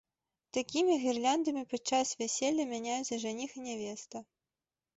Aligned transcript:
Такімі 0.57 0.95
гірляндамі 1.03 1.63
падчас 1.75 2.15
вяселля 2.23 2.67
мяняюцца 2.73 3.23
жаніх 3.27 3.49
і 3.61 3.69
нявеста. 3.69 4.17